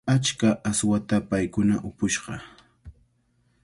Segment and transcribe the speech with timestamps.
[0.13, 2.35] Achka aswata paykuna upushqa.